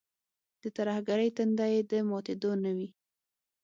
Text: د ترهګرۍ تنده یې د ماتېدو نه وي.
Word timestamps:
د 0.61 0.63
ترهګرۍ 0.77 1.29
تنده 1.37 1.65
یې 1.73 1.81
د 1.91 1.93
ماتېدو 2.09 2.51
نه 2.63 2.71
وي. 2.77 2.89